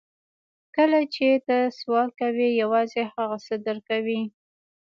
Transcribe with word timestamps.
کله 0.75 0.99
چې 1.13 1.27
ته 1.45 1.57
سوال 1.79 2.07
کوې 2.19 2.47
یوازې 2.61 3.01
هغه 3.13 3.37
څه 3.45 3.55
درکوي 3.67 4.21